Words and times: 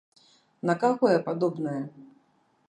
На 0.69 0.75
каго 0.83 1.11
я 1.11 1.19
падобная? 1.29 1.77